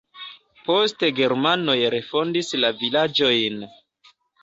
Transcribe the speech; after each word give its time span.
Poste 0.69 1.09
germanoj 1.19 1.77
refondis 1.97 2.53
la 2.65 2.75
vilaĝojn. 2.83 3.65